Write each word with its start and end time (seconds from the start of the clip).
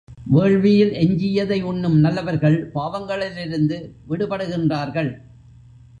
வேள்வியில் 0.33 0.93
எஞ்சியதை 0.93 1.61
உண்ணும் 1.61 1.97
நல்லவர்கள் 1.99 2.57
பாவங்களிலிருந்து 2.75 3.77
விடுபடுகின்றார்கள். 4.09 5.11